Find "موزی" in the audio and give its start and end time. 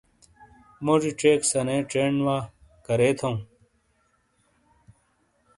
0.85-1.11